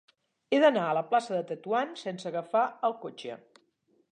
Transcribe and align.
He 0.55 0.61
d'anar 0.63 0.85
a 0.85 0.95
la 0.99 1.03
plaça 1.11 1.35
de 1.35 1.41
Tetuan 1.51 1.93
sense 2.05 2.31
agafar 2.31 2.65
el 2.91 2.97
cotxe. 3.05 3.37